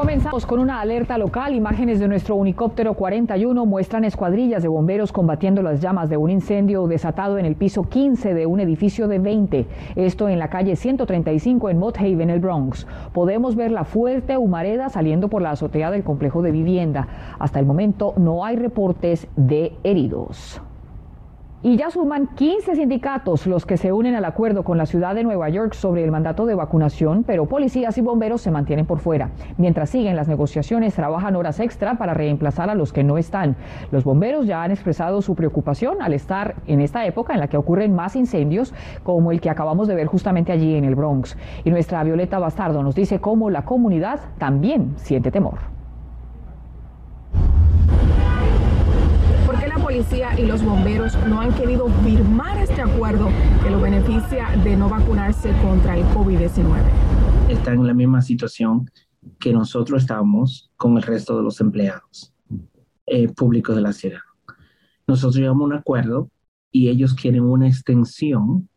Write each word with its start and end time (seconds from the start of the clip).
Comenzamos 0.00 0.46
con 0.46 0.60
una 0.60 0.80
alerta 0.80 1.18
local. 1.18 1.54
Imágenes 1.54 2.00
de 2.00 2.08
nuestro 2.08 2.34
unicóptero 2.34 2.94
41 2.94 3.66
muestran 3.66 4.04
escuadrillas 4.04 4.62
de 4.62 4.68
bomberos 4.68 5.12
combatiendo 5.12 5.60
las 5.60 5.82
llamas 5.82 6.08
de 6.08 6.16
un 6.16 6.30
incendio 6.30 6.86
desatado 6.86 7.36
en 7.36 7.44
el 7.44 7.54
piso 7.54 7.82
15 7.82 8.32
de 8.32 8.46
un 8.46 8.60
edificio 8.60 9.08
de 9.08 9.18
20. 9.18 9.66
Esto 9.96 10.30
en 10.30 10.38
la 10.38 10.48
calle 10.48 10.74
135 10.74 11.68
en 11.68 11.78
Mott 11.78 11.98
Haven, 11.98 12.30
el 12.30 12.40
Bronx. 12.40 12.86
Podemos 13.12 13.56
ver 13.56 13.72
la 13.72 13.84
fuerte 13.84 14.38
humareda 14.38 14.88
saliendo 14.88 15.28
por 15.28 15.42
la 15.42 15.50
azotea 15.50 15.90
del 15.90 16.02
complejo 16.02 16.40
de 16.40 16.52
vivienda. 16.52 17.06
Hasta 17.38 17.58
el 17.60 17.66
momento 17.66 18.14
no 18.16 18.42
hay 18.46 18.56
reportes 18.56 19.28
de 19.36 19.74
heridos. 19.84 20.62
Y 21.62 21.76
ya 21.76 21.90
suman 21.90 22.28
15 22.36 22.74
sindicatos 22.74 23.46
los 23.46 23.66
que 23.66 23.76
se 23.76 23.92
unen 23.92 24.14
al 24.14 24.24
acuerdo 24.24 24.64
con 24.64 24.78
la 24.78 24.86
ciudad 24.86 25.14
de 25.14 25.24
Nueva 25.24 25.50
York 25.50 25.74
sobre 25.74 26.02
el 26.02 26.10
mandato 26.10 26.46
de 26.46 26.54
vacunación, 26.54 27.22
pero 27.22 27.44
policías 27.44 27.98
y 27.98 28.00
bomberos 28.00 28.40
se 28.40 28.50
mantienen 28.50 28.86
por 28.86 28.98
fuera. 28.98 29.28
Mientras 29.58 29.90
siguen 29.90 30.16
las 30.16 30.26
negociaciones, 30.26 30.94
trabajan 30.94 31.36
horas 31.36 31.60
extra 31.60 31.98
para 31.98 32.14
reemplazar 32.14 32.70
a 32.70 32.74
los 32.74 32.94
que 32.94 33.04
no 33.04 33.18
están. 33.18 33.56
Los 33.90 34.04
bomberos 34.04 34.46
ya 34.46 34.62
han 34.62 34.70
expresado 34.70 35.20
su 35.20 35.34
preocupación 35.34 36.00
al 36.00 36.14
estar 36.14 36.54
en 36.66 36.80
esta 36.80 37.04
época 37.04 37.34
en 37.34 37.40
la 37.40 37.48
que 37.48 37.58
ocurren 37.58 37.94
más 37.94 38.16
incendios, 38.16 38.72
como 39.02 39.30
el 39.30 39.42
que 39.42 39.50
acabamos 39.50 39.86
de 39.86 39.96
ver 39.96 40.06
justamente 40.06 40.52
allí 40.52 40.76
en 40.76 40.86
el 40.86 40.94
Bronx. 40.94 41.36
Y 41.64 41.68
nuestra 41.68 42.02
Violeta 42.04 42.38
Bastardo 42.38 42.82
nos 42.82 42.94
dice 42.94 43.20
cómo 43.20 43.50
la 43.50 43.66
comunidad 43.66 44.18
también 44.38 44.94
siente 44.96 45.30
temor. 45.30 45.79
Policía 49.90 50.38
y 50.38 50.46
los 50.46 50.62
bomberos 50.62 51.16
no 51.26 51.40
han 51.40 51.52
querido 51.52 51.88
firmar 52.04 52.56
este 52.58 52.80
acuerdo 52.80 53.28
que 53.60 53.70
lo 53.70 53.80
beneficia 53.80 54.56
de 54.62 54.76
no 54.76 54.88
vacunarse 54.88 55.52
contra 55.62 55.96
el 55.96 56.04
COVID-19. 56.14 57.48
Están 57.48 57.80
en 57.80 57.88
la 57.88 57.94
misma 57.94 58.22
situación 58.22 58.88
que 59.40 59.52
nosotros 59.52 60.02
estamos 60.02 60.70
con 60.76 60.96
el 60.96 61.02
resto 61.02 61.36
de 61.36 61.42
los 61.42 61.60
empleados 61.60 62.32
eh, 63.06 63.26
públicos 63.34 63.74
de 63.74 63.82
la 63.82 63.92
ciudad. 63.92 64.20
Nosotros 65.08 65.34
llevamos 65.34 65.66
un 65.66 65.72
acuerdo 65.72 66.30
y 66.70 66.88
ellos 66.88 67.14
quieren 67.14 67.42
una 67.42 67.66
extensión 67.66 68.68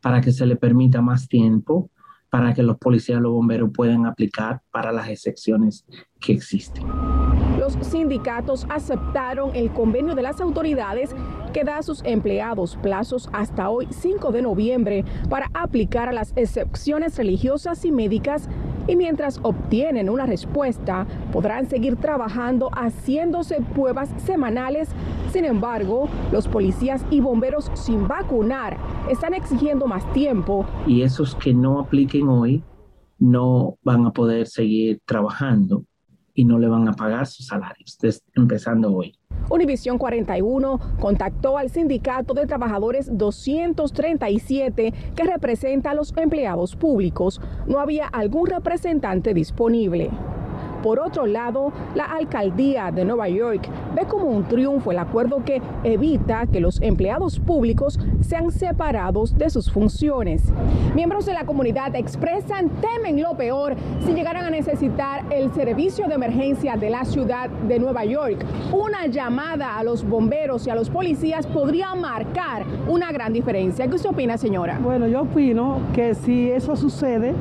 para 0.00 0.20
que 0.20 0.30
se 0.30 0.46
le 0.46 0.54
permita 0.54 1.00
más 1.00 1.26
tiempo 1.26 1.90
para 2.28 2.54
que 2.54 2.62
los 2.62 2.78
policías 2.78 3.18
y 3.18 3.22
los 3.22 3.32
bomberos 3.32 3.70
puedan 3.74 4.06
aplicar 4.06 4.62
para 4.70 4.92
las 4.92 5.08
excepciones 5.08 5.84
que 6.20 6.32
existen 6.32 6.86
sindicatos 7.82 8.66
aceptaron 8.68 9.54
el 9.54 9.70
convenio 9.70 10.14
de 10.14 10.22
las 10.22 10.40
autoridades 10.40 11.14
que 11.52 11.64
da 11.64 11.78
a 11.78 11.82
sus 11.82 12.02
empleados 12.04 12.76
plazos 12.76 13.28
hasta 13.32 13.68
hoy 13.68 13.88
5 13.90 14.30
de 14.32 14.42
noviembre 14.42 15.04
para 15.28 15.50
aplicar 15.52 16.08
a 16.08 16.12
las 16.12 16.32
excepciones 16.36 17.16
religiosas 17.16 17.84
y 17.84 17.92
médicas 17.92 18.48
y 18.86 18.96
mientras 18.96 19.40
obtienen 19.42 20.08
una 20.08 20.26
respuesta 20.26 21.06
podrán 21.32 21.68
seguir 21.68 21.96
trabajando 21.96 22.70
haciéndose 22.72 23.60
pruebas 23.74 24.10
semanales. 24.24 24.88
Sin 25.32 25.44
embargo, 25.44 26.08
los 26.32 26.48
policías 26.48 27.04
y 27.10 27.20
bomberos 27.20 27.70
sin 27.74 28.08
vacunar 28.08 28.76
están 29.08 29.34
exigiendo 29.34 29.86
más 29.86 30.10
tiempo. 30.12 30.66
Y 30.86 31.02
esos 31.02 31.34
que 31.34 31.54
no 31.54 31.80
apliquen 31.80 32.28
hoy 32.28 32.62
no 33.18 33.76
van 33.82 34.06
a 34.06 34.12
poder 34.12 34.46
seguir 34.46 35.00
trabajando 35.04 35.84
y 36.40 36.44
no 36.46 36.58
le 36.58 36.68
van 36.68 36.88
a 36.88 36.94
pagar 36.94 37.26
sus 37.26 37.48
salarios, 37.48 37.98
empezando 38.34 38.90
hoy. 38.90 39.14
Univisión 39.50 39.98
41 39.98 40.80
contactó 40.98 41.58
al 41.58 41.68
Sindicato 41.68 42.32
de 42.32 42.46
Trabajadores 42.46 43.10
237 43.12 44.94
que 45.14 45.22
representa 45.22 45.90
a 45.90 45.94
los 45.94 46.16
empleados 46.16 46.76
públicos. 46.76 47.42
No 47.66 47.78
había 47.78 48.06
algún 48.06 48.46
representante 48.46 49.34
disponible. 49.34 50.10
Por 50.82 50.98
otro 50.98 51.26
lado, 51.26 51.72
la 51.94 52.04
alcaldía 52.04 52.90
de 52.90 53.04
Nueva 53.04 53.28
York 53.28 53.68
ve 53.94 54.06
como 54.06 54.24
un 54.26 54.44
triunfo 54.44 54.92
el 54.92 54.98
acuerdo 54.98 55.44
que 55.44 55.60
evita 55.84 56.46
que 56.46 56.60
los 56.60 56.80
empleados 56.80 57.38
públicos 57.38 57.98
sean 58.20 58.50
separados 58.50 59.36
de 59.36 59.50
sus 59.50 59.70
funciones. 59.70 60.52
Miembros 60.94 61.26
de 61.26 61.34
la 61.34 61.44
comunidad 61.44 61.94
expresan 61.94 62.70
temen 62.80 63.20
lo 63.20 63.36
peor 63.36 63.76
si 64.04 64.12
llegaran 64.12 64.44
a 64.44 64.50
necesitar 64.50 65.24
el 65.30 65.52
servicio 65.52 66.06
de 66.06 66.14
emergencia 66.14 66.76
de 66.76 66.90
la 66.90 67.04
ciudad 67.04 67.50
de 67.50 67.78
Nueva 67.78 68.04
York. 68.04 68.44
Una 68.72 69.06
llamada 69.06 69.76
a 69.76 69.84
los 69.84 70.08
bomberos 70.08 70.66
y 70.66 70.70
a 70.70 70.74
los 70.74 70.88
policías 70.88 71.46
podría 71.46 71.94
marcar 71.94 72.64
una 72.88 73.12
gran 73.12 73.32
diferencia. 73.32 73.86
¿Qué 73.86 73.96
usted 73.96 74.10
opina, 74.10 74.38
señora? 74.38 74.78
Bueno, 74.82 75.06
yo 75.06 75.22
opino 75.22 75.80
que 75.92 76.14
si 76.14 76.50
eso 76.50 76.76
sucede, 76.76 77.34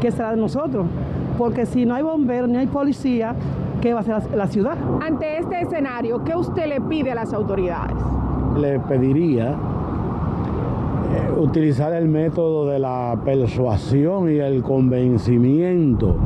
que 0.00 0.10
será 0.10 0.32
de 0.32 0.36
nosotros 0.36 0.86
porque 1.36 1.66
si 1.66 1.84
no 1.84 1.94
hay 1.94 2.02
bomberos 2.02 2.48
ni 2.48 2.56
hay 2.56 2.66
policía, 2.66 3.34
¿qué 3.80 3.92
va 3.92 4.00
a 4.00 4.02
hacer 4.02 4.36
la 4.36 4.46
ciudad? 4.46 4.76
Ante 5.00 5.38
este 5.38 5.60
escenario, 5.60 6.22
¿qué 6.24 6.34
usted 6.34 6.66
le 6.66 6.80
pide 6.80 7.12
a 7.12 7.14
las 7.14 7.32
autoridades? 7.32 7.96
Le 8.58 8.78
pediría 8.80 9.50
eh, 9.50 11.32
utilizar 11.36 11.92
el 11.92 12.08
método 12.08 12.66
de 12.66 12.78
la 12.78 13.18
persuasión 13.24 14.32
y 14.32 14.38
el 14.38 14.62
convencimiento. 14.62 16.16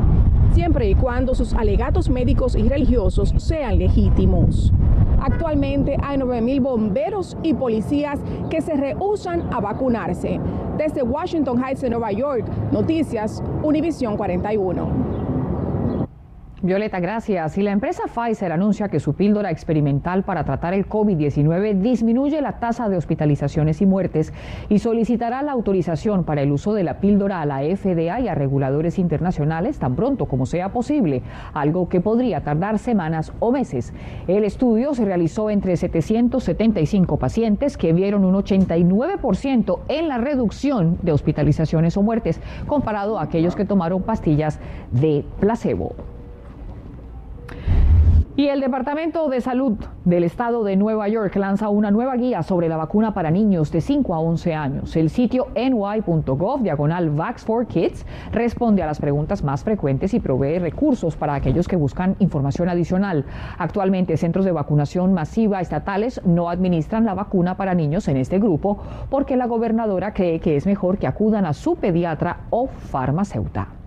Siempre 0.53 0.89
y 0.89 0.95
cuando 0.95 1.35
sus 1.35 1.55
alegatos 1.55 2.09
médicos 2.11 2.57
y 2.57 2.69
religiosos 2.69 3.35
sean 3.37 3.79
legítimos. 3.79 4.73
Actualmente 5.21 5.97
hay 6.03 6.19
9.000 6.19 6.61
bomberos 6.63 7.37
y 7.43 7.55
policías 7.55 8.21
que 8.51 8.61
se 8.61 8.75
rehusan 8.75 9.49
a 9.53 9.61
vacunarse. 9.61 10.41
Desde 10.77 11.03
Washington 11.03 11.63
Heights, 11.63 11.83
en 11.83 11.91
Nueva 11.91 12.13
York, 12.13 12.45
Noticias 12.73 13.43
Univisión 13.63 14.17
41. 14.17 15.18
Violeta, 16.61 16.99
gracias. 16.99 17.57
Y 17.57 17.63
la 17.63 17.71
empresa 17.71 18.03
Pfizer 18.13 18.51
anuncia 18.51 18.89
que 18.89 18.99
su 18.99 19.15
píldora 19.15 19.53
experimental 19.53 20.25
para 20.25 20.43
tratar 20.43 20.75
el 20.75 20.89
COVID-19 20.89 21.81
disminuye 21.81 22.41
la 22.43 22.59
tasa 22.59 22.89
de 22.89 22.97
hospitalizaciones 22.97 23.81
y 23.81 23.87
muertes 23.87 24.33
y 24.69 24.81
solicitará 24.81 25.41
la 25.43 25.53
autorización 25.53 26.25
para 26.25 26.43
el 26.43 26.51
uso 26.51 26.75
de 26.75 26.83
la 26.83 26.99
píldora 26.99 27.41
a 27.41 27.47
la 27.47 27.61
FDA 27.61 28.19
y 28.19 28.27
a 28.27 28.35
reguladores 28.35 28.99
internacionales 28.99 29.79
tan 29.79 29.95
pronto 29.95 30.27
como 30.27 30.47
sea 30.47 30.73
posible, 30.73 31.23
algo 31.55 31.89
que 31.89 32.01
podría 32.01 32.41
tardar 32.41 32.81
semanas 32.81 33.33
o 33.39 33.53
meses. 33.53 33.95
El 34.27 34.43
estudio 34.43 34.95
se 34.95 35.05
realizó 35.05 35.51
entre 35.51 35.77
775 35.77 37.19
pacientes 37.19 37.77
que 37.77 37.93
vieron 37.93 38.25
un 38.25 38.35
89% 38.35 39.79
en 39.87 40.09
la 40.09 40.19
reducción 40.19 40.99
de 41.03 41.13
hospitalizaciones 41.13 41.97
o 41.97 42.03
muertes 42.03 42.41
comparado 42.67 43.17
a 43.17 43.23
aquellos 43.23 43.55
que 43.55 43.65
tomaron 43.65 44.03
pastillas 44.03 44.59
de 44.91 45.25
placebo. 45.39 46.18
Y 48.39 48.47
el 48.47 48.61
Departamento 48.61 49.29
de 49.29 49.41
Salud 49.41 49.79
del 50.05 50.23
Estado 50.23 50.63
de 50.63 50.77
Nueva 50.77 51.09
York 51.09 51.35
lanza 51.35 51.71
una 51.71 51.91
nueva 51.91 52.15
guía 52.15 52.45
sobre 52.45 52.69
la 52.69 52.77
vacuna 52.77 53.13
para 53.13 53.33
niños 53.33 53.73
de 53.73 53.81
5 53.81 54.15
a 54.15 54.21
11 54.21 54.55
años. 54.55 54.95
El 54.95 55.11
sitio 55.11 55.49
ny.gov, 55.57 56.63
diagonal 56.63 57.11
Vax 57.11 57.45
for 57.45 57.67
Kids, 57.67 58.07
responde 58.31 58.81
a 58.81 58.87
las 58.87 59.01
preguntas 59.01 59.43
más 59.43 59.65
frecuentes 59.65 60.15
y 60.15 60.21
provee 60.21 60.61
recursos 60.61 61.17
para 61.17 61.35
aquellos 61.35 61.67
que 61.67 61.75
buscan 61.75 62.15
información 62.21 62.69
adicional. 62.69 63.25
Actualmente, 63.59 64.17
centros 64.17 64.45
de 64.45 64.53
vacunación 64.53 65.13
masiva 65.15 65.61
estatales 65.61 66.21
no 66.25 66.49
administran 66.49 67.07
la 67.07 67.15
vacuna 67.15 67.57
para 67.57 67.75
niños 67.75 68.07
en 68.07 68.19
este 68.19 68.39
grupo 68.39 68.79
porque 69.11 69.37
la 69.37 69.49
gobernadora 69.49 70.15
cree 70.15 70.39
que 70.39 70.55
es 70.55 70.65
mejor 70.65 70.99
que 70.99 71.09
acudan 71.09 71.45
a 71.45 71.55
su 71.55 71.75
pediatra 71.75 72.43
o 72.51 72.69
farmacéutica. 72.69 73.78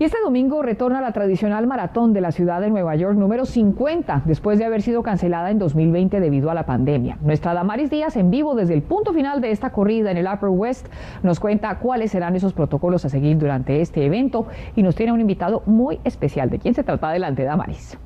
Y 0.00 0.04
este 0.04 0.18
domingo 0.22 0.62
retorna 0.62 1.00
la 1.00 1.10
tradicional 1.10 1.66
maratón 1.66 2.12
de 2.12 2.20
la 2.20 2.30
ciudad 2.30 2.60
de 2.60 2.70
Nueva 2.70 2.94
York 2.94 3.18
número 3.18 3.44
50, 3.44 4.22
después 4.26 4.56
de 4.60 4.64
haber 4.64 4.80
sido 4.80 5.02
cancelada 5.02 5.50
en 5.50 5.58
2020 5.58 6.20
debido 6.20 6.50
a 6.50 6.54
la 6.54 6.66
pandemia. 6.66 7.18
Nuestra 7.20 7.52
Damaris 7.52 7.90
Díaz 7.90 8.16
en 8.16 8.30
vivo 8.30 8.54
desde 8.54 8.74
el 8.74 8.82
punto 8.82 9.12
final 9.12 9.40
de 9.40 9.50
esta 9.50 9.70
corrida 9.70 10.12
en 10.12 10.16
el 10.16 10.28
Upper 10.32 10.50
West 10.50 10.86
nos 11.24 11.40
cuenta 11.40 11.80
cuáles 11.80 12.12
serán 12.12 12.36
esos 12.36 12.52
protocolos 12.52 13.04
a 13.06 13.08
seguir 13.08 13.38
durante 13.38 13.80
este 13.80 14.06
evento 14.06 14.46
y 14.76 14.84
nos 14.84 14.94
tiene 14.94 15.10
un 15.10 15.20
invitado 15.20 15.64
muy 15.66 15.98
especial. 16.04 16.48
¿De 16.48 16.60
quién 16.60 16.74
se 16.74 16.84
trata? 16.84 17.08
Adelante, 17.08 17.42
Damaris. 17.42 17.98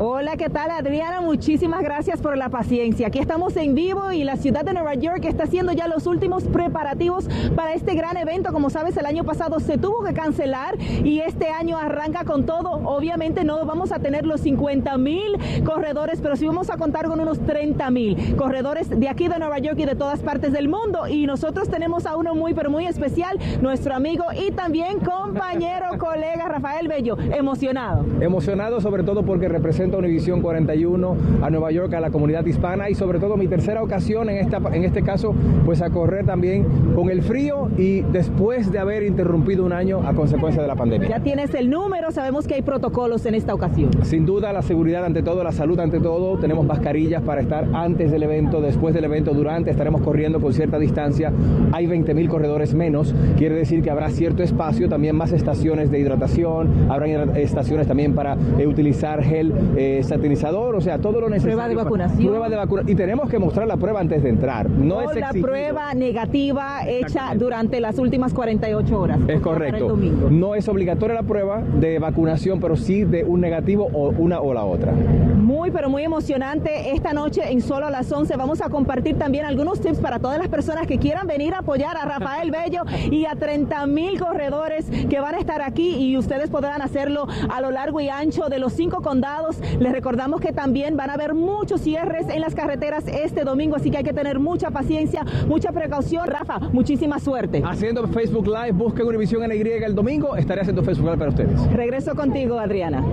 Hola, 0.00 0.36
¿qué 0.36 0.48
tal 0.48 0.70
Adriana? 0.70 1.20
Muchísimas 1.20 1.82
gracias 1.82 2.20
por 2.20 2.38
la 2.38 2.50
paciencia. 2.50 3.08
Aquí 3.08 3.18
estamos 3.18 3.56
en 3.56 3.74
vivo 3.74 4.12
y 4.12 4.22
la 4.22 4.36
ciudad 4.36 4.64
de 4.64 4.72
Nueva 4.72 4.94
York 4.94 5.24
está 5.24 5.42
haciendo 5.42 5.72
ya 5.72 5.88
los 5.88 6.06
últimos 6.06 6.44
preparativos 6.44 7.28
para 7.56 7.74
este 7.74 7.96
gran 7.96 8.16
evento. 8.16 8.52
Como 8.52 8.70
sabes, 8.70 8.96
el 8.96 9.06
año 9.06 9.24
pasado 9.24 9.58
se 9.58 9.76
tuvo 9.76 10.04
que 10.04 10.14
cancelar 10.14 10.78
y 10.80 11.18
este 11.18 11.48
año 11.48 11.76
arranca 11.76 12.22
con 12.22 12.46
todo. 12.46 12.70
Obviamente 12.70 13.42
no 13.42 13.66
vamos 13.66 13.90
a 13.90 13.98
tener 13.98 14.24
los 14.24 14.42
50 14.42 14.96
mil 14.98 15.36
corredores, 15.64 16.20
pero 16.20 16.36
sí 16.36 16.46
vamos 16.46 16.70
a 16.70 16.76
contar 16.76 17.08
con 17.08 17.18
unos 17.18 17.40
30 17.40 17.90
mil 17.90 18.36
corredores 18.36 18.88
de 18.90 19.08
aquí 19.08 19.26
de 19.26 19.40
Nueva 19.40 19.58
York 19.58 19.80
y 19.80 19.84
de 19.84 19.96
todas 19.96 20.20
partes 20.20 20.52
del 20.52 20.68
mundo. 20.68 21.08
Y 21.08 21.26
nosotros 21.26 21.68
tenemos 21.68 22.06
a 22.06 22.14
uno 22.14 22.36
muy, 22.36 22.54
pero 22.54 22.70
muy 22.70 22.86
especial, 22.86 23.36
nuestro 23.60 23.96
amigo 23.96 24.26
y 24.32 24.52
también 24.52 25.00
compañero, 25.00 25.86
colega 25.98 26.46
Rafael 26.46 26.86
Bello. 26.86 27.18
Emocionado. 27.18 28.04
Emocionado 28.20 28.80
sobre 28.80 29.02
todo 29.02 29.24
porque 29.24 29.48
representa 29.48 29.87
a 29.96 30.00
Univisión 30.00 30.40
41, 30.40 31.16
a 31.42 31.50
Nueva 31.50 31.70
York, 31.70 31.94
a 31.94 32.00
la 32.00 32.10
comunidad 32.10 32.44
hispana. 32.46 32.90
Y 32.90 32.94
sobre 32.94 33.18
todo 33.18 33.36
mi 33.36 33.48
tercera 33.48 33.82
ocasión 33.82 34.28
en, 34.30 34.36
esta, 34.36 34.58
en 34.72 34.84
este 34.84 35.02
caso, 35.02 35.34
pues 35.64 35.82
a 35.82 35.90
correr 35.90 36.26
también 36.26 36.66
con 36.94 37.10
el 37.10 37.22
frío 37.22 37.68
y 37.76 38.00
después 38.00 38.70
de 38.70 38.78
haber 38.78 39.02
interrumpido 39.02 39.64
un 39.64 39.72
año 39.72 40.00
a 40.06 40.14
consecuencia 40.14 40.62
de 40.62 40.68
la 40.68 40.76
pandemia. 40.76 41.08
Ya 41.08 41.20
tienes 41.20 41.54
el 41.54 41.70
número, 41.70 42.10
sabemos 42.10 42.46
que 42.46 42.54
hay 42.54 42.62
protocolos 42.62 43.24
en 43.26 43.34
esta 43.34 43.54
ocasión. 43.54 43.90
Sin 44.02 44.26
duda, 44.26 44.52
la 44.52 44.62
seguridad 44.62 45.04
ante 45.04 45.22
todo, 45.22 45.42
la 45.42 45.52
salud 45.52 45.78
ante 45.80 46.00
todo, 46.00 46.38
tenemos 46.38 46.66
mascarillas 46.66 47.22
para 47.22 47.40
estar 47.40 47.66
antes 47.74 48.10
del 48.10 48.22
evento, 48.22 48.60
después 48.60 48.94
del 48.94 49.04
evento, 49.04 49.32
durante, 49.32 49.70
estaremos 49.70 50.02
corriendo 50.02 50.40
con 50.40 50.52
cierta 50.52 50.78
distancia, 50.78 51.32
hay 51.72 51.86
20 51.86 52.14
mil 52.14 52.28
corredores 52.28 52.74
menos, 52.74 53.14
quiere 53.36 53.54
decir 53.54 53.82
que 53.82 53.90
habrá 53.90 54.10
cierto 54.10 54.42
espacio, 54.42 54.88
también 54.88 55.16
más 55.16 55.32
estaciones 55.32 55.90
de 55.90 55.98
hidratación, 55.98 56.68
habrá 56.88 57.06
estaciones 57.38 57.86
también 57.86 58.14
para 58.14 58.36
eh, 58.58 58.66
utilizar 58.66 59.22
gel 59.22 59.52
eh, 59.78 60.02
satinizador, 60.02 60.74
o 60.74 60.80
sea, 60.80 60.98
todo 60.98 61.20
lo 61.20 61.28
necesario. 61.28 61.56
Prueba 61.56 61.68
de 61.68 61.74
vacunación. 61.76 62.26
Prueba 62.26 62.48
de 62.48 62.56
vacunación. 62.56 62.92
Y 62.92 62.96
tenemos 62.96 63.30
que 63.30 63.38
mostrar 63.38 63.68
la 63.68 63.76
prueba 63.76 64.00
antes 64.00 64.24
de 64.24 64.28
entrar. 64.28 64.68
No 64.68 65.00
es 65.02 65.16
la 65.16 65.30
prueba 65.30 65.94
negativa 65.94 66.80
hecha 66.84 67.32
durante 67.36 67.80
las 67.80 67.98
últimas 67.98 68.34
48 68.34 69.00
horas. 69.00 69.20
Es 69.28 69.40
correcto. 69.40 69.96
No 70.30 70.56
es 70.56 70.68
obligatoria 70.68 71.14
la 71.14 71.22
prueba 71.22 71.62
de 71.62 72.00
vacunación, 72.00 72.58
pero 72.60 72.76
sí 72.76 73.04
de 73.04 73.22
un 73.24 73.40
negativo 73.40 73.88
o 73.92 74.10
una 74.10 74.40
o 74.40 74.52
la 74.52 74.64
otra. 74.64 74.92
Muy, 74.92 75.70
pero 75.70 75.88
muy 75.88 76.02
emocionante. 76.02 76.92
Esta 76.92 77.12
noche 77.12 77.42
en 77.50 77.60
solo 77.60 77.86
a 77.86 77.90
las 77.90 78.10
11 78.10 78.36
vamos 78.36 78.60
a 78.60 78.68
compartir 78.68 79.16
también 79.16 79.44
algunos 79.44 79.80
tips 79.80 79.98
para 79.98 80.18
todas 80.18 80.38
las 80.38 80.48
personas 80.48 80.86
que 80.86 80.98
quieran 80.98 81.26
venir 81.26 81.54
a 81.54 81.58
apoyar 81.58 81.96
a 81.96 82.04
Rafael 82.04 82.50
Bello 82.50 82.82
y 83.10 83.26
a 83.26 83.36
30 83.36 83.86
mil 83.86 84.18
corredores 84.18 84.86
que 85.08 85.20
van 85.20 85.36
a 85.36 85.38
estar 85.38 85.62
aquí 85.62 85.96
y 85.96 86.16
ustedes 86.16 86.50
podrán 86.50 86.82
hacerlo 86.82 87.28
a 87.48 87.60
lo 87.60 87.70
largo 87.70 88.00
y 88.00 88.08
ancho 88.08 88.48
de 88.48 88.58
los 88.58 88.72
cinco 88.72 89.02
condados 89.02 89.58
les 89.78 89.92
recordamos 89.92 90.40
que 90.40 90.52
también 90.52 90.96
van 90.96 91.10
a 91.10 91.14
haber 91.14 91.34
muchos 91.34 91.80
cierres 91.80 92.26
en 92.28 92.40
las 92.40 92.54
carreteras 92.54 93.06
este 93.06 93.44
domingo, 93.44 93.76
así 93.76 93.90
que 93.90 93.98
hay 93.98 94.04
que 94.04 94.12
tener 94.12 94.38
mucha 94.38 94.70
paciencia, 94.70 95.24
mucha 95.46 95.72
precaución. 95.72 96.26
Rafa, 96.26 96.58
muchísima 96.72 97.18
suerte. 97.18 97.62
Haciendo 97.64 98.06
Facebook 98.08 98.46
Live, 98.46 98.72
busquen 98.72 99.06
Univision 99.06 99.48
NY 99.48 99.58
el 99.84 99.94
domingo, 99.94 100.36
estaré 100.36 100.60
haciendo 100.60 100.82
Facebook 100.82 101.06
Live 101.06 101.18
para 101.18 101.30
ustedes. 101.30 101.72
Regreso 101.72 102.14
contigo, 102.14 102.58
Adriana. 102.58 103.04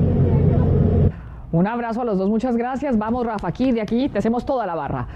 Un 1.51 1.67
abrazo 1.67 2.01
a 2.01 2.05
los 2.05 2.17
dos, 2.17 2.29
muchas 2.29 2.57
gracias. 2.57 2.97
Vamos, 2.97 3.25
Rafa, 3.25 3.47
aquí, 3.47 3.71
de 3.71 3.81
aquí, 3.81 4.09
te 4.09 4.19
hacemos 4.19 4.45
toda 4.45 4.65
la 4.65 4.75
barra. 4.75 5.07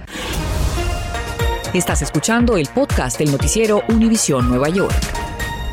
Estás 1.74 2.01
escuchando 2.01 2.57
el 2.57 2.68
podcast 2.74 3.19
del 3.19 3.31
noticiero 3.31 3.81
Univisión 3.89 4.47
Nueva 4.50 4.69
York. 4.69 5.28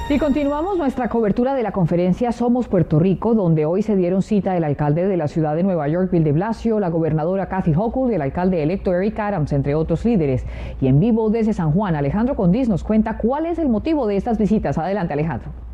Y 0.08 0.20
continuamos 0.20 0.78
nuestra 0.78 1.08
cobertura 1.08 1.54
de 1.54 1.64
la 1.64 1.72
conferencia 1.72 2.30
Somos 2.30 2.68
Puerto 2.68 3.00
Rico, 3.00 3.34
donde 3.34 3.66
hoy 3.66 3.82
se 3.82 3.96
dieron 3.96 4.22
cita 4.22 4.56
el 4.56 4.62
alcalde 4.62 5.08
de 5.08 5.16
la 5.16 5.26
ciudad 5.26 5.56
de 5.56 5.64
Nueva 5.64 5.88
York, 5.88 6.12
Bill 6.12 6.22
de 6.22 6.30
Blasio, 6.30 6.78
la 6.78 6.90
gobernadora 6.90 7.48
Kathy 7.48 7.74
Hochul 7.74 8.12
y 8.12 8.14
el 8.14 8.22
alcalde 8.22 8.62
electo 8.62 8.94
Eric 8.94 9.18
Adams, 9.18 9.52
entre 9.52 9.74
otros 9.74 10.04
líderes. 10.04 10.46
Y 10.80 10.86
en 10.86 11.00
vivo 11.00 11.28
desde 11.30 11.54
San 11.54 11.72
Juan, 11.72 11.96
Alejandro 11.96 12.36
Condis 12.36 12.68
nos 12.68 12.84
cuenta 12.84 13.18
cuál 13.18 13.46
es 13.46 13.58
el 13.58 13.68
motivo 13.68 14.06
de 14.06 14.16
estas 14.16 14.38
visitas. 14.38 14.78
Adelante, 14.78 15.12
Alejandro. 15.12 15.65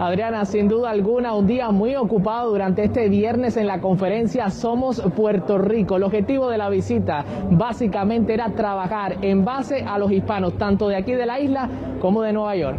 Adriana, 0.00 0.46
sin 0.46 0.66
duda 0.66 0.88
alguna, 0.88 1.34
un 1.34 1.46
día 1.46 1.70
muy 1.70 1.94
ocupado 1.94 2.52
durante 2.52 2.84
este 2.84 3.10
viernes 3.10 3.58
en 3.58 3.66
la 3.66 3.82
conferencia 3.82 4.48
Somos 4.48 5.02
Puerto 5.14 5.58
Rico. 5.58 5.96
El 5.96 6.04
objetivo 6.04 6.48
de 6.48 6.56
la 6.56 6.70
visita 6.70 7.22
básicamente 7.50 8.32
era 8.32 8.48
trabajar 8.48 9.18
en 9.20 9.44
base 9.44 9.84
a 9.86 9.98
los 9.98 10.10
hispanos, 10.10 10.54
tanto 10.56 10.88
de 10.88 10.96
aquí 10.96 11.12
de 11.12 11.26
la 11.26 11.38
isla 11.38 11.68
como 12.00 12.22
de 12.22 12.32
Nueva 12.32 12.56
York. 12.56 12.78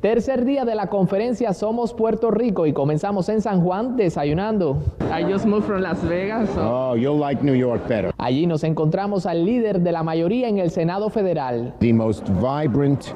Tercer 0.00 0.44
día 0.44 0.64
de 0.64 0.74
la 0.74 0.88
conferencia 0.88 1.54
Somos 1.54 1.94
Puerto 1.94 2.32
Rico 2.32 2.66
y 2.66 2.72
comenzamos 2.72 3.28
en 3.28 3.40
San 3.40 3.60
Juan 3.62 3.96
desayunando. 3.96 4.78
I 5.16 5.22
just 5.22 5.46
moved 5.46 5.64
from 5.64 5.80
Las 5.80 6.02
Vegas. 6.08 6.50
Oh, 6.58 6.96
you'll 6.96 7.18
like 7.18 7.42
New 7.42 7.54
York 7.54 7.86
better. 7.88 8.12
Allí 8.18 8.46
nos 8.46 8.64
encontramos 8.64 9.26
al 9.26 9.44
líder 9.44 9.80
de 9.80 9.92
la 9.92 10.02
mayoría 10.02 10.48
en 10.48 10.58
el 10.58 10.70
Senado 10.70 11.08
Federal. 11.08 11.72
The 11.78 11.92
most 11.92 12.28
vibrant 12.28 13.14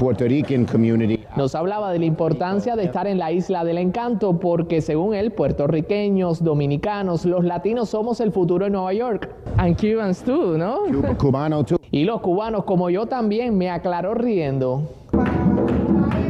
Puerto 0.00 0.24
Rican 0.24 0.64
community. 0.64 1.22
Nos 1.36 1.54
hablaba 1.54 1.92
de 1.92 1.98
la 1.98 2.06
importancia 2.06 2.74
de 2.74 2.84
estar 2.84 3.06
en 3.06 3.18
la 3.18 3.32
isla 3.32 3.64
del 3.64 3.76
encanto 3.76 4.40
porque 4.40 4.80
según 4.80 5.14
él, 5.14 5.30
puertorriqueños, 5.30 6.42
dominicanos, 6.42 7.26
los 7.26 7.44
latinos 7.44 7.90
somos 7.90 8.18
el 8.20 8.32
futuro 8.32 8.64
de 8.64 8.70
Nueva 8.70 8.94
York. 8.94 9.28
And 9.58 9.78
Cubans 9.78 10.22
too, 10.22 10.56
¿no? 10.56 10.78
cubano 11.18 11.62
too. 11.64 11.76
Y 11.90 12.04
los 12.04 12.22
cubanos 12.22 12.64
como 12.64 12.88
yo 12.88 13.06
también, 13.06 13.58
me 13.58 13.68
aclaró 13.68 14.14
riendo. 14.14 14.84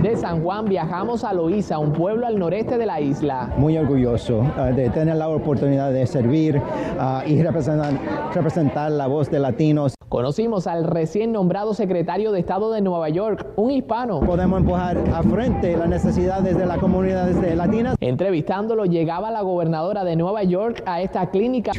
De 0.02 0.16
San 0.16 0.42
Juan 0.42 0.64
viajamos 0.64 1.22
a 1.22 1.32
Loíza, 1.32 1.78
un 1.78 1.92
pueblo 1.92 2.26
al 2.26 2.40
noreste 2.40 2.76
de 2.76 2.86
la 2.86 3.00
isla. 3.00 3.52
Muy 3.56 3.76
orgulloso 3.78 4.40
uh, 4.40 4.74
de 4.74 4.90
tener 4.90 5.14
la 5.14 5.28
oportunidad 5.28 5.92
de 5.92 6.08
servir 6.08 6.56
uh, 6.56 7.28
y 7.28 7.40
representar, 7.40 7.92
representar 8.34 8.90
la 8.90 9.06
voz 9.06 9.30
de 9.30 9.38
latinos. 9.38 9.94
Conocimos 10.10 10.66
al 10.66 10.82
recién 10.82 11.30
nombrado 11.30 11.72
secretario 11.72 12.32
de 12.32 12.40
Estado 12.40 12.72
de 12.72 12.80
Nueva 12.80 13.08
York, 13.10 13.46
un 13.54 13.70
hispano. 13.70 14.18
Podemos 14.18 14.58
empujar 14.58 14.98
a 15.14 15.22
frente 15.22 15.76
las 15.76 15.88
necesidades 15.88 16.58
de 16.58 16.66
las 16.66 16.78
comunidades 16.78 17.40
latinas. 17.54 17.94
Entrevistándolo 18.00 18.86
llegaba 18.86 19.30
la 19.30 19.42
gobernadora 19.42 20.02
de 20.02 20.16
Nueva 20.16 20.42
York 20.42 20.82
a 20.84 21.00
esta 21.00 21.30
clínica 21.30 21.70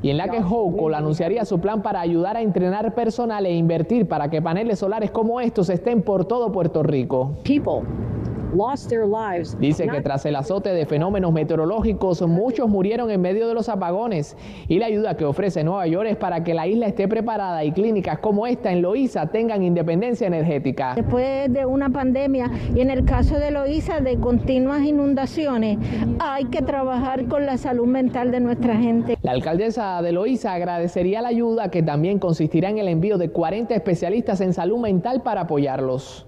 y 0.00 0.10
en 0.10 0.16
la 0.16 0.28
que 0.28 0.38
Hochul 0.38 0.94
anunciaría 0.94 1.44
su 1.44 1.58
plan 1.58 1.82
para 1.82 2.00
ayudar 2.00 2.36
a 2.36 2.40
entrenar 2.40 2.94
personal 2.94 3.44
e 3.44 3.56
invertir 3.56 4.06
para 4.06 4.30
que 4.30 4.40
paneles 4.40 4.78
solares 4.78 5.10
como 5.10 5.40
estos 5.40 5.70
estén 5.70 6.02
por 6.02 6.24
todo 6.26 6.52
Puerto 6.52 6.84
Rico. 6.84 7.32
Dice 9.58 9.88
que 9.88 10.00
tras 10.00 10.26
el 10.26 10.36
azote 10.36 10.70
de 10.70 10.86
fenómenos 10.86 11.32
meteorológicos, 11.32 12.22
muchos 12.22 12.68
murieron 12.68 13.10
en 13.10 13.20
medio 13.20 13.48
de 13.48 13.54
los 13.54 13.68
apagones 13.68 14.36
y 14.68 14.78
la 14.78 14.86
ayuda 14.86 15.16
que 15.16 15.24
ofrece 15.24 15.64
Nueva 15.64 15.86
York 15.86 16.08
es 16.10 16.16
para 16.16 16.44
que 16.44 16.54
la 16.54 16.66
isla 16.66 16.86
esté 16.86 17.08
preparada 17.08 17.64
y 17.64 17.72
clínicas 17.72 18.18
como 18.18 18.46
esta 18.46 18.72
en 18.72 18.82
Loíza 18.82 19.26
tengan 19.26 19.62
independencia 19.62 20.26
energética. 20.26 20.94
Después 20.94 21.52
de 21.52 21.66
una 21.66 21.90
pandemia 21.90 22.50
y 22.74 22.80
en 22.80 22.90
el 22.90 23.04
caso 23.04 23.38
de 23.38 23.50
Loíza 23.50 24.00
de 24.00 24.18
continuas 24.18 24.82
inundaciones, 24.82 25.78
hay 26.18 26.44
que 26.46 26.62
trabajar 26.62 27.26
con 27.26 27.46
la 27.46 27.56
salud 27.56 27.86
mental 27.86 28.30
de 28.30 28.40
nuestra 28.40 28.76
gente. 28.76 29.16
La 29.22 29.32
alcaldesa 29.32 30.02
de 30.02 30.12
Loíza 30.12 30.52
agradecería 30.52 31.22
la 31.22 31.28
ayuda 31.28 31.70
que 31.70 31.82
también 31.82 32.18
consistirá 32.18 32.70
en 32.70 32.78
el 32.78 32.88
envío 32.88 33.18
de 33.18 33.30
40 33.30 33.74
especialistas 33.74 34.40
en 34.40 34.52
salud 34.52 34.78
mental 34.78 35.22
para 35.22 35.42
apoyarlos. 35.42 36.26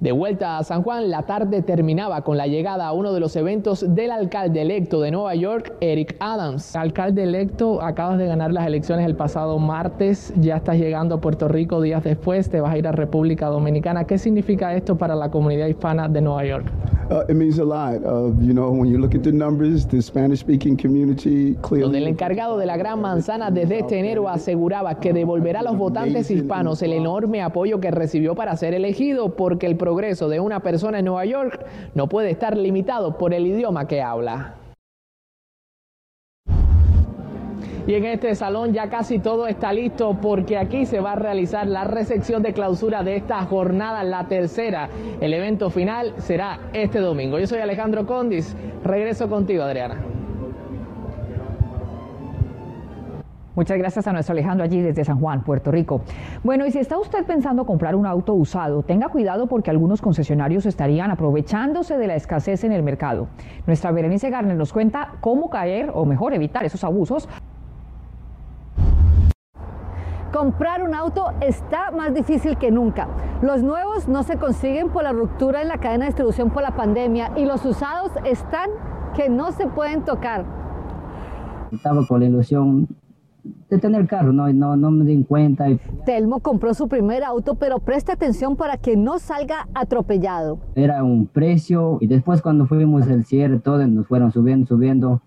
De 0.00 0.12
vuelta 0.24 0.56
a 0.56 0.64
San 0.64 0.82
Juan, 0.82 1.10
la 1.10 1.24
tarde 1.24 1.60
terminaba 1.60 2.22
con 2.22 2.38
la 2.38 2.46
llegada 2.46 2.86
a 2.86 2.94
uno 2.94 3.12
de 3.12 3.20
los 3.20 3.36
eventos 3.36 3.84
del 3.94 4.10
alcalde 4.10 4.62
electo 4.62 5.02
de 5.02 5.10
Nueva 5.10 5.34
York, 5.34 5.74
Eric 5.82 6.16
Adams. 6.18 6.74
Alcalde 6.76 7.24
electo, 7.24 7.82
acabas 7.82 8.16
de 8.16 8.26
ganar 8.26 8.50
las 8.50 8.66
elecciones 8.66 9.04
el 9.04 9.16
pasado 9.16 9.58
martes, 9.58 10.32
ya 10.40 10.56
estás 10.56 10.78
llegando 10.78 11.16
a 11.16 11.20
Puerto 11.20 11.46
Rico 11.46 11.82
días 11.82 12.02
después, 12.02 12.48
te 12.48 12.62
vas 12.62 12.72
a 12.72 12.78
ir 12.78 12.88
a 12.88 12.92
República 12.92 13.48
Dominicana. 13.48 14.04
¿Qué 14.04 14.16
significa 14.16 14.72
esto 14.72 14.96
para 14.96 15.14
la 15.14 15.30
comunidad 15.30 15.66
hispana 15.66 16.08
de 16.08 16.22
Nueva 16.22 16.46
York? 16.46 16.93
Donde 21.82 21.98
el 21.98 22.08
encargado 22.08 22.58
de 22.58 22.66
la 22.66 22.76
Gran 22.76 23.00
Manzana 23.00 23.50
desde 23.50 23.80
este 23.80 23.98
enero 23.98 24.28
aseguraba 24.28 25.00
que 25.00 25.12
devolverá 25.12 25.60
a 25.60 25.62
los 25.62 25.76
votantes 25.76 26.30
hispanos 26.30 26.82
el 26.82 26.92
enorme 26.92 27.42
apoyo 27.42 27.80
que 27.80 27.90
recibió 27.90 28.34
para 28.34 28.56
ser 28.56 28.74
elegido, 28.74 29.36
porque 29.36 29.66
el 29.66 29.76
progreso 29.76 30.28
de 30.28 30.40
una 30.40 30.60
persona 30.60 30.98
en 30.98 31.04
Nueva 31.06 31.24
York 31.24 31.64
no 31.94 32.08
puede 32.08 32.30
estar 32.30 32.56
limitado 32.56 33.18
por 33.18 33.34
el 33.34 33.46
idioma 33.46 33.86
que 33.86 34.02
habla. 34.02 34.54
Y 37.86 37.94
en 37.94 38.06
este 38.06 38.34
salón 38.34 38.72
ya 38.72 38.88
casi 38.88 39.18
todo 39.18 39.46
está 39.46 39.72
listo 39.72 40.16
porque 40.20 40.56
aquí 40.56 40.86
se 40.86 41.00
va 41.00 41.12
a 41.12 41.16
realizar 41.16 41.66
la 41.66 41.84
recepción 41.84 42.42
de 42.42 42.54
clausura 42.54 43.02
de 43.02 43.16
esta 43.16 43.44
jornada, 43.44 44.02
la 44.04 44.26
tercera. 44.26 44.88
El 45.20 45.34
evento 45.34 45.68
final 45.68 46.14
será 46.16 46.60
este 46.72 46.98
domingo. 47.00 47.38
Yo 47.38 47.46
soy 47.46 47.58
Alejandro 47.58 48.06
Condis. 48.06 48.56
Regreso 48.82 49.28
contigo, 49.28 49.64
Adriana. 49.64 49.96
Muchas 53.54 53.78
gracias 53.78 54.06
a 54.08 54.12
nuestro 54.12 54.32
Alejandro 54.32 54.64
allí 54.64 54.80
desde 54.80 55.04
San 55.04 55.20
Juan, 55.20 55.44
Puerto 55.44 55.70
Rico. 55.70 56.00
Bueno, 56.42 56.66
y 56.66 56.72
si 56.72 56.78
está 56.78 56.98
usted 56.98 57.24
pensando 57.24 57.64
comprar 57.64 57.94
un 57.94 58.04
auto 58.04 58.34
usado, 58.34 58.82
tenga 58.82 59.10
cuidado 59.10 59.46
porque 59.46 59.70
algunos 59.70 60.02
concesionarios 60.02 60.66
estarían 60.66 61.12
aprovechándose 61.12 61.96
de 61.96 62.06
la 62.08 62.16
escasez 62.16 62.64
en 62.64 62.72
el 62.72 62.82
mercado. 62.82 63.28
Nuestra 63.66 63.92
Berenice 63.92 64.30
Garner 64.30 64.56
nos 64.56 64.72
cuenta 64.72 65.12
cómo 65.20 65.50
caer 65.50 65.92
o 65.94 66.04
mejor 66.04 66.34
evitar 66.34 66.64
esos 66.64 66.82
abusos. 66.82 67.28
Comprar 70.34 70.82
un 70.82 70.96
auto 70.96 71.26
está 71.40 71.92
más 71.92 72.12
difícil 72.12 72.56
que 72.56 72.72
nunca. 72.72 73.06
Los 73.40 73.62
nuevos 73.62 74.08
no 74.08 74.24
se 74.24 74.36
consiguen 74.36 74.88
por 74.88 75.04
la 75.04 75.12
ruptura 75.12 75.62
en 75.62 75.68
la 75.68 75.78
cadena 75.78 76.06
de 76.06 76.08
distribución 76.08 76.50
por 76.50 76.60
la 76.60 76.72
pandemia 76.74 77.30
y 77.36 77.44
los 77.44 77.64
usados 77.64 78.10
están 78.24 78.68
que 79.14 79.28
no 79.28 79.52
se 79.52 79.68
pueden 79.68 80.02
tocar. 80.02 80.44
Estaba 81.70 82.04
con 82.04 82.18
la 82.18 82.26
ilusión 82.26 82.88
de 83.70 83.78
tener 83.78 84.08
carro, 84.08 84.32
no, 84.32 84.52
no, 84.52 84.76
no 84.76 84.90
me 84.90 85.04
di 85.04 85.22
cuenta. 85.22 85.66
Telmo 86.04 86.40
compró 86.40 86.74
su 86.74 86.88
primer 86.88 87.22
auto, 87.22 87.54
pero 87.54 87.78
presta 87.78 88.14
atención 88.14 88.56
para 88.56 88.76
que 88.76 88.96
no 88.96 89.20
salga 89.20 89.68
atropellado. 89.72 90.58
Era 90.74 91.04
un 91.04 91.28
precio 91.28 91.98
y 92.00 92.08
después 92.08 92.42
cuando 92.42 92.66
fuimos 92.66 93.06
el 93.06 93.24
cierre, 93.24 93.60
todos 93.60 93.86
nos 93.88 94.08
fueron 94.08 94.32
subiendo, 94.32 94.66
subiendo 94.66 95.22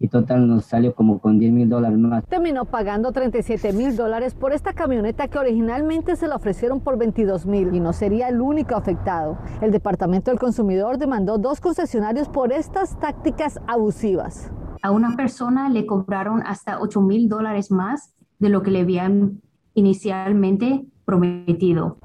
y 0.00 0.08
total 0.08 0.48
nos 0.48 0.64
salió 0.64 0.94
como 0.94 1.20
con 1.20 1.38
10 1.38 1.52
mil 1.52 1.68
dólares 1.68 1.98
más. 1.98 2.24
Terminó 2.24 2.64
pagando 2.64 3.12
37 3.12 3.74
mil 3.74 3.94
dólares 3.94 4.34
por 4.34 4.52
esta 4.52 4.72
camioneta 4.72 5.28
que 5.28 5.38
originalmente 5.38 6.16
se 6.16 6.26
la 6.26 6.36
ofrecieron 6.36 6.80
por 6.80 6.96
22 6.96 7.44
mil 7.44 7.74
y 7.74 7.80
no 7.80 7.92
sería 7.92 8.28
el 8.28 8.40
único 8.40 8.74
afectado. 8.74 9.38
El 9.60 9.70
Departamento 9.70 10.30
del 10.30 10.40
Consumidor 10.40 10.96
demandó 10.96 11.36
dos 11.36 11.60
concesionarios 11.60 12.30
por 12.30 12.50
estas 12.50 12.98
tácticas 12.98 13.60
abusivas. 13.66 14.50
A 14.82 14.90
una 14.90 15.14
persona 15.16 15.68
le 15.68 15.84
cobraron 15.84 16.42
hasta 16.46 16.80
8 16.80 17.02
mil 17.02 17.28
dólares 17.28 17.70
más 17.70 18.14
de 18.38 18.48
lo 18.48 18.62
que 18.62 18.70
le 18.70 18.80
habían 18.80 19.42
inicialmente 19.74 20.86
prometido. 21.04 21.98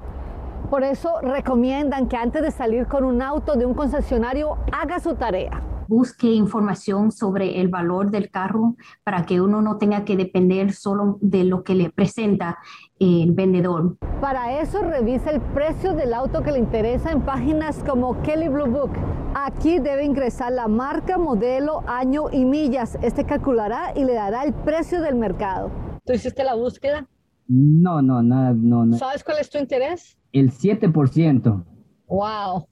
Por 0.68 0.84
eso 0.84 1.20
recomiendan 1.22 2.08
que 2.08 2.16
antes 2.16 2.42
de 2.42 2.50
salir 2.50 2.86
con 2.88 3.04
un 3.04 3.22
auto 3.22 3.54
de 3.54 3.64
un 3.64 3.72
concesionario 3.72 4.58
haga 4.70 5.00
su 5.00 5.14
tarea 5.14 5.62
busque 5.88 6.28
información 6.28 7.12
sobre 7.12 7.60
el 7.60 7.68
valor 7.68 8.10
del 8.10 8.30
carro 8.30 8.76
para 9.04 9.26
que 9.26 9.40
uno 9.40 9.62
no 9.62 9.78
tenga 9.78 10.04
que 10.04 10.16
depender 10.16 10.72
solo 10.72 11.18
de 11.20 11.44
lo 11.44 11.62
que 11.64 11.74
le 11.74 11.90
presenta 11.90 12.58
el 12.98 13.32
vendedor. 13.32 13.96
Para 14.20 14.60
eso 14.60 14.82
revise 14.82 15.30
el 15.30 15.40
precio 15.40 15.94
del 15.94 16.14
auto 16.14 16.42
que 16.42 16.52
le 16.52 16.58
interesa 16.58 17.10
en 17.12 17.22
páginas 17.22 17.82
como 17.86 18.20
Kelly 18.22 18.48
Blue 18.48 18.66
Book. 18.66 18.92
Aquí 19.34 19.78
debe 19.78 20.04
ingresar 20.04 20.52
la 20.52 20.68
marca, 20.68 21.18
modelo, 21.18 21.82
año 21.86 22.24
y 22.32 22.44
millas. 22.44 22.98
Este 23.02 23.24
calculará 23.24 23.92
y 23.94 24.04
le 24.04 24.14
dará 24.14 24.44
el 24.44 24.54
precio 24.54 25.00
del 25.02 25.14
mercado. 25.16 25.70
¿Tú 26.04 26.12
hiciste 26.12 26.42
la 26.42 26.54
búsqueda? 26.54 27.06
No, 27.48 28.02
no, 28.02 28.22
nada, 28.22 28.54
no, 28.56 28.86
no. 28.86 28.96
¿Sabes 28.96 29.22
cuál 29.22 29.38
es 29.40 29.50
tu 29.50 29.58
interés? 29.58 30.16
El 30.32 30.50
7%. 30.50 31.64
Wow. 32.08 32.66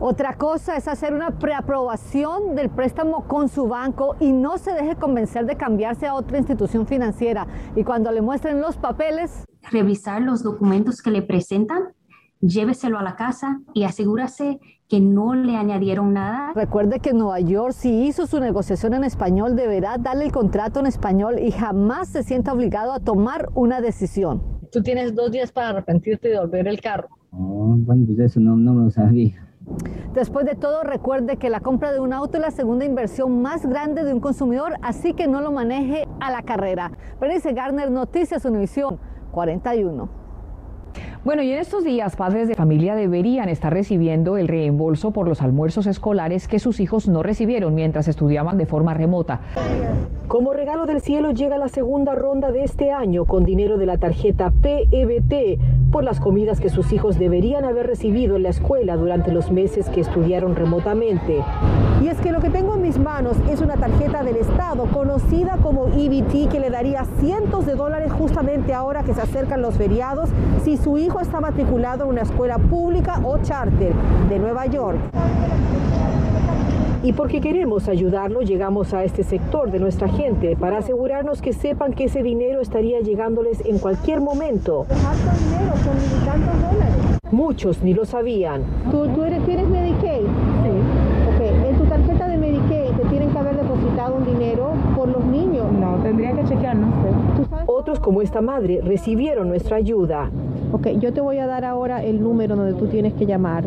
Otra 0.00 0.36
cosa 0.36 0.76
es 0.76 0.86
hacer 0.86 1.12
una 1.12 1.40
preaprobación 1.40 2.54
del 2.54 2.70
préstamo 2.70 3.24
con 3.26 3.48
su 3.48 3.66
banco 3.66 4.14
y 4.20 4.30
no 4.30 4.56
se 4.56 4.72
deje 4.72 4.94
convencer 4.94 5.44
de 5.44 5.56
cambiarse 5.56 6.06
a 6.06 6.14
otra 6.14 6.38
institución 6.38 6.86
financiera. 6.86 7.48
Y 7.74 7.82
cuando 7.82 8.12
le 8.12 8.22
muestren 8.22 8.60
los 8.60 8.76
papeles... 8.76 9.44
Revisar 9.72 10.22
los 10.22 10.44
documentos 10.44 11.02
que 11.02 11.10
le 11.10 11.22
presentan, 11.22 11.94
lléveselo 12.40 12.96
a 12.96 13.02
la 13.02 13.16
casa 13.16 13.60
y 13.74 13.82
asegúrese 13.82 14.60
que 14.88 15.00
no 15.00 15.34
le 15.34 15.56
añadieron 15.56 16.12
nada. 16.12 16.52
Recuerde 16.54 17.00
que 17.00 17.12
Nueva 17.12 17.40
York, 17.40 17.72
si 17.72 18.06
hizo 18.06 18.28
su 18.28 18.38
negociación 18.38 18.94
en 18.94 19.02
español, 19.02 19.56
deberá 19.56 19.98
darle 19.98 20.26
el 20.26 20.32
contrato 20.32 20.78
en 20.78 20.86
español 20.86 21.40
y 21.40 21.50
jamás 21.50 22.06
se 22.06 22.22
sienta 22.22 22.52
obligado 22.52 22.92
a 22.92 23.00
tomar 23.00 23.48
una 23.56 23.80
decisión. 23.80 24.60
Tú 24.70 24.80
tienes 24.80 25.16
dos 25.16 25.32
días 25.32 25.50
para 25.50 25.70
arrepentirte 25.70 26.28
de 26.28 26.34
devolver 26.34 26.68
el 26.68 26.80
carro. 26.80 27.08
Oh, 27.32 27.74
bueno, 27.76 28.06
pues 28.06 28.20
eso 28.20 28.38
no, 28.38 28.54
no 28.54 28.74
lo 28.74 28.90
sabía. 28.92 29.47
Después 30.14 30.46
de 30.46 30.54
todo, 30.54 30.82
recuerde 30.82 31.36
que 31.36 31.50
la 31.50 31.60
compra 31.60 31.92
de 31.92 32.00
un 32.00 32.12
auto 32.12 32.38
es 32.38 32.42
la 32.42 32.50
segunda 32.50 32.84
inversión 32.84 33.42
más 33.42 33.64
grande 33.66 34.04
de 34.04 34.12
un 34.12 34.20
consumidor, 34.20 34.74
así 34.82 35.14
que 35.14 35.28
no 35.28 35.40
lo 35.40 35.52
maneje 35.52 36.08
a 36.20 36.30
la 36.30 36.42
carrera. 36.42 36.92
Garner, 37.54 37.90
Noticias 37.90 38.44
Univisión 38.44 38.98
41. 39.32 40.08
Bueno, 41.24 41.42
y 41.42 41.50
en 41.50 41.58
estos 41.58 41.82
días 41.82 42.14
padres 42.14 42.46
de 42.46 42.54
familia 42.54 42.94
deberían 42.94 43.48
estar 43.48 43.72
recibiendo 43.72 44.36
el 44.36 44.46
reembolso 44.46 45.10
por 45.10 45.28
los 45.28 45.42
almuerzos 45.42 45.86
escolares 45.86 46.46
que 46.46 46.60
sus 46.60 46.78
hijos 46.78 47.08
no 47.08 47.24
recibieron 47.24 47.74
mientras 47.74 48.06
estudiaban 48.06 48.56
de 48.56 48.66
forma 48.66 48.94
remota. 48.94 49.40
Como 50.28 50.52
regalo 50.52 50.86
del 50.86 51.00
cielo 51.00 51.32
llega 51.32 51.58
la 51.58 51.68
segunda 51.68 52.14
ronda 52.14 52.52
de 52.52 52.62
este 52.62 52.92
año 52.92 53.24
con 53.24 53.44
dinero 53.44 53.78
de 53.78 53.86
la 53.86 53.98
tarjeta 53.98 54.52
PEBT 54.62 55.90
por 55.90 56.04
las 56.04 56.20
comidas 56.20 56.60
que 56.60 56.68
sus 56.68 56.92
hijos 56.92 57.18
deberían 57.18 57.64
haber 57.64 57.86
recibido 57.86 58.36
en 58.36 58.42
la 58.44 58.50
escuela 58.50 58.96
durante 58.96 59.32
los 59.32 59.50
meses 59.50 59.88
que 59.88 60.02
estudiaron 60.02 60.54
remotamente. 60.54 61.42
Y 62.02 62.08
es 62.08 62.20
que 62.20 62.30
lo 62.30 62.40
que 62.40 62.50
tengo 62.50 62.76
en 62.76 62.82
mis 62.82 62.98
manos 62.98 63.38
es 63.50 63.60
una 63.60 63.76
tarjeta 63.76 64.22
del 64.22 64.36
Estado 64.36 64.84
conocida 64.92 65.56
como 65.62 65.86
EBT 65.88 66.48
que 66.50 66.60
le 66.60 66.70
daría 66.70 67.04
cientos 67.18 67.66
de 67.66 67.74
dólares 67.74 68.12
justamente 68.12 68.74
ahora 68.74 69.02
que 69.02 69.14
se 69.14 69.22
acercan 69.22 69.62
los 69.62 69.74
feriados 69.74 70.28
si 70.62 70.76
su 70.76 70.98
hijo 70.98 71.07
está 71.16 71.40
matriculado 71.40 72.04
en 72.04 72.10
una 72.10 72.22
escuela 72.22 72.58
pública 72.58 73.20
o 73.24 73.38
charter 73.38 73.92
de 74.28 74.38
Nueva 74.38 74.66
York. 74.66 74.98
Y 77.02 77.12
porque 77.12 77.40
queremos 77.40 77.88
ayudarlo, 77.88 78.42
llegamos 78.42 78.92
a 78.92 79.04
este 79.04 79.22
sector 79.22 79.70
de 79.70 79.78
nuestra 79.78 80.08
gente 80.08 80.56
para 80.56 80.78
asegurarnos 80.78 81.40
que 81.40 81.52
sepan 81.52 81.92
que 81.92 82.04
ese 82.04 82.22
dinero 82.22 82.60
estaría 82.60 83.00
llegándoles 83.00 83.64
en 83.64 83.78
cualquier 83.78 84.20
momento. 84.20 84.86
dinero? 84.88 85.74
Son 85.82 86.60
dólares. 86.60 87.18
Muchos 87.30 87.82
ni 87.82 87.94
lo 87.94 88.04
sabían. 88.04 88.62
¿Tú, 88.90 89.06
tú 89.08 89.24
eres, 89.24 89.44
tienes 89.44 89.68
Medicaid? 89.68 90.22
Sí. 90.22 90.70
Ok, 91.34 91.68
en 91.68 91.78
tu 91.78 91.84
tarjeta 91.84 92.28
de 92.28 92.36
Medicaid 92.36 92.96
te 92.96 93.04
tienen 93.08 93.30
que 93.30 93.38
haber 93.38 93.56
depositado 93.56 94.16
un 94.16 94.24
dinero 94.24 94.72
por 94.96 95.08
los 95.08 95.24
niños. 95.24 95.70
No, 95.72 95.96
tendría 96.02 96.32
que 96.32 96.44
chequear, 96.44 96.76
no 96.76 96.88
sé. 97.02 97.48
Otros 97.66 98.00
como 98.00 98.22
esta 98.22 98.40
madre 98.40 98.80
recibieron 98.82 99.48
nuestra 99.48 99.76
ayuda. 99.76 100.30
Ok, 100.70 100.88
yo 100.98 101.14
te 101.14 101.20
voy 101.22 101.38
a 101.38 101.46
dar 101.46 101.64
ahora 101.64 102.04
el 102.04 102.22
número 102.22 102.54
donde 102.54 102.74
tú 102.74 102.86
tienes 102.88 103.14
que 103.14 103.24
llamar. 103.24 103.64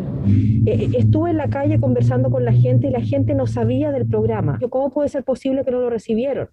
Eh, 0.66 0.90
estuve 0.96 1.30
en 1.30 1.36
la 1.36 1.48
calle 1.48 1.80
conversando 1.80 2.30
con 2.30 2.44
la 2.44 2.52
gente 2.52 2.86
y 2.86 2.90
la 2.90 3.00
gente 3.00 3.34
no 3.34 3.46
sabía 3.46 3.90
del 3.90 4.06
programa. 4.06 4.60
¿Cómo 4.70 4.90
puede 4.90 5.08
ser 5.08 5.24
posible 5.24 5.64
que 5.64 5.72
no 5.72 5.80
lo 5.80 5.90
recibieron? 5.90 6.48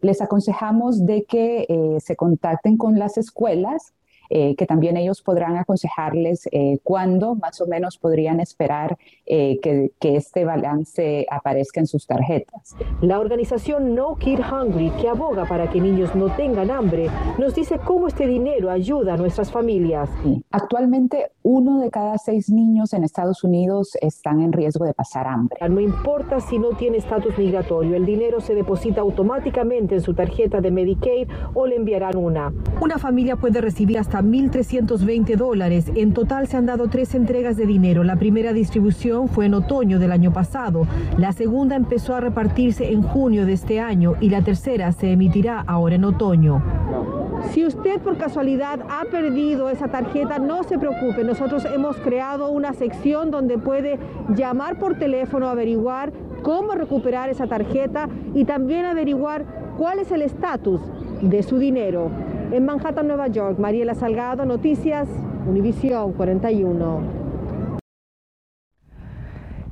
Les 0.00 0.22
aconsejamos 0.22 1.04
de 1.04 1.24
que 1.24 1.66
eh, 1.68 1.98
se 2.00 2.16
contacten 2.16 2.78
con 2.78 2.98
las 2.98 3.18
escuelas 3.18 3.92
eh, 4.30 4.54
que 4.56 4.66
también 4.66 4.96
ellos 4.96 5.22
podrán 5.22 5.56
aconsejarles 5.56 6.48
eh, 6.52 6.78
cuándo 6.82 7.34
más 7.34 7.60
o 7.60 7.66
menos 7.66 7.98
podrían 7.98 8.40
esperar 8.40 8.96
eh, 9.26 9.58
que, 9.62 9.92
que, 10.00 10.16
este 10.16 10.44
balance 10.44 11.26
aparezca 11.30 11.80
en 11.80 11.86
sus 11.86 12.06
tarjetas. 12.06 12.76
La 13.00 13.18
organización 13.18 13.94
No 13.94 14.16
Kid 14.16 14.40
Hungry, 14.40 14.90
que 15.00 15.08
aboga 15.08 15.44
para 15.46 15.70
que 15.70 15.80
niños 15.80 16.14
no 16.14 16.34
tengan 16.36 16.70
hambre, 16.70 17.08
nos 17.38 17.54
dice 17.54 17.78
cómo 17.84 18.08
este 18.08 18.26
dinero 18.26 18.70
ayuda 18.70 19.14
a 19.14 19.16
nuestras 19.16 19.50
familias. 19.50 20.08
Actualmente, 20.50 21.30
uno 21.42 21.80
de 21.80 21.90
cada 21.90 22.18
seis 22.18 22.50
niños 22.50 22.92
en 22.92 23.04
Estados 23.04 23.44
Unidos 23.44 23.96
están 24.00 24.40
en 24.40 24.52
riesgo 24.52 24.84
de 24.84 24.94
pasar 24.94 25.26
hambre. 25.26 25.58
No 25.68 25.80
importa 25.80 26.40
si 26.40 26.58
no 26.58 26.70
tiene 26.70 26.98
estatus 26.98 27.36
migratorio, 27.38 27.96
el 27.96 28.06
dinero 28.06 28.40
se 28.40 28.54
deposita 28.54 29.00
automáticamente 29.00 29.96
en 29.96 30.00
su 30.00 30.14
tarjeta 30.14 30.60
de 30.60 30.70
Medicaid 30.70 31.28
o 31.54 31.66
le 31.66 31.76
enviarán 31.76 32.16
una. 32.16 32.52
Una 32.80 32.98
familia 32.98 33.36
puede 33.36 33.60
recibir 33.60 33.98
hasta 34.14 34.28
1.320 34.28 35.36
dólares. 35.36 35.90
En 35.96 36.14
total 36.14 36.46
se 36.46 36.56
han 36.56 36.66
dado 36.66 36.86
tres 36.86 37.16
entregas 37.16 37.56
de 37.56 37.66
dinero. 37.66 38.04
La 38.04 38.14
primera 38.14 38.52
distribución 38.52 39.28
fue 39.28 39.46
en 39.46 39.54
otoño 39.54 39.98
del 39.98 40.12
año 40.12 40.32
pasado. 40.32 40.86
La 41.18 41.32
segunda 41.32 41.74
empezó 41.74 42.14
a 42.14 42.20
repartirse 42.20 42.92
en 42.92 43.02
junio 43.02 43.44
de 43.44 43.54
este 43.54 43.80
año 43.80 44.14
y 44.20 44.30
la 44.30 44.42
tercera 44.42 44.92
se 44.92 45.10
emitirá 45.10 45.64
ahora 45.66 45.96
en 45.96 46.04
otoño. 46.04 46.62
Si 47.50 47.66
usted 47.66 48.00
por 48.02 48.16
casualidad 48.16 48.78
ha 48.88 49.04
perdido 49.10 49.68
esa 49.68 49.88
tarjeta, 49.88 50.38
no 50.38 50.62
se 50.62 50.78
preocupe. 50.78 51.24
Nosotros 51.24 51.64
hemos 51.64 51.96
creado 51.96 52.50
una 52.50 52.72
sección 52.72 53.32
donde 53.32 53.58
puede 53.58 53.98
llamar 54.36 54.78
por 54.78 54.96
teléfono, 54.96 55.48
averiguar 55.48 56.12
cómo 56.42 56.74
recuperar 56.74 57.30
esa 57.30 57.48
tarjeta 57.48 58.08
y 58.32 58.44
también 58.44 58.84
averiguar 58.84 59.44
cuál 59.76 59.98
es 59.98 60.12
el 60.12 60.22
estatus 60.22 60.80
de 61.20 61.42
su 61.42 61.58
dinero. 61.58 62.23
En 62.54 62.64
Manhattan, 62.64 63.08
Nueva 63.08 63.26
York, 63.26 63.58
Mariela 63.58 63.96
Salgado, 63.96 64.44
Noticias, 64.44 65.08
Univisión 65.48 66.12
41. 66.12 67.23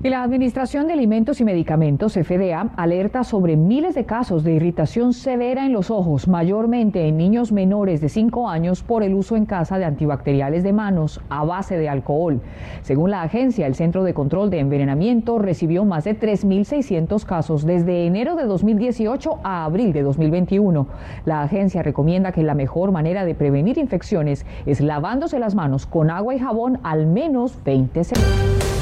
Y 0.04 0.10
la 0.10 0.24
Administración 0.24 0.88
de 0.88 0.94
Alimentos 0.94 1.40
y 1.40 1.44
Medicamentos, 1.44 2.14
FDA, 2.14 2.72
alerta 2.76 3.22
sobre 3.22 3.56
miles 3.56 3.94
de 3.94 4.04
casos 4.04 4.42
de 4.42 4.54
irritación 4.54 5.12
severa 5.12 5.64
en 5.64 5.72
los 5.72 5.92
ojos, 5.92 6.26
mayormente 6.26 7.06
en 7.06 7.16
niños 7.16 7.52
menores 7.52 8.00
de 8.00 8.08
5 8.08 8.48
años 8.48 8.82
por 8.82 9.04
el 9.04 9.14
uso 9.14 9.36
en 9.36 9.46
casa 9.46 9.78
de 9.78 9.84
antibacteriales 9.84 10.64
de 10.64 10.72
manos 10.72 11.20
a 11.28 11.44
base 11.44 11.76
de 11.76 11.88
alcohol. 11.88 12.40
Según 12.82 13.12
la 13.12 13.22
agencia, 13.22 13.68
el 13.68 13.76
Centro 13.76 14.02
de 14.02 14.12
Control 14.12 14.50
de 14.50 14.58
Envenenamiento 14.58 15.38
recibió 15.38 15.84
más 15.84 16.02
de 16.02 16.18
3.600 16.18 17.24
casos 17.24 17.64
desde 17.64 18.04
enero 18.04 18.34
de 18.34 18.46
2018 18.46 19.38
a 19.44 19.64
abril 19.64 19.92
de 19.92 20.02
2021. 20.02 20.88
La 21.26 21.42
agencia 21.42 21.84
recomienda 21.84 22.32
que 22.32 22.42
la 22.42 22.54
mejor 22.54 22.90
manera 22.90 23.24
de 23.24 23.36
prevenir 23.36 23.78
infecciones 23.78 24.46
es 24.66 24.80
lavándose 24.80 25.38
las 25.38 25.54
manos 25.54 25.86
con 25.86 26.10
agua 26.10 26.34
y 26.34 26.40
jabón 26.40 26.80
al 26.82 27.06
menos 27.06 27.56
20 27.62 28.02
segundos. 28.02 28.81